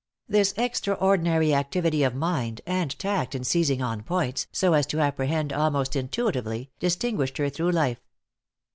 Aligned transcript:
This 0.27 0.55
extraordinary 0.57 1.53
activity 1.53 2.01
of 2.01 2.15
mind, 2.15 2.61
and 2.65 2.97
tact 2.97 3.35
in 3.35 3.43
seizing 3.43 3.83
on 3.83 4.01
points, 4.01 4.47
so 4.51 4.73
as 4.73 4.87
to 4.87 4.99
apprehend 4.99 5.53
almost 5.53 5.95
intuitively, 5.95 6.71
distinguished 6.79 7.37
her 7.37 7.51
through 7.51 7.69
life. 7.69 8.01